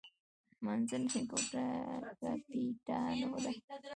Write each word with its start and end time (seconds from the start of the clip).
منځنۍ 0.63 1.21
ګوته 1.29 1.65
کاپیټانو 2.19 3.29
ده. 3.43 3.51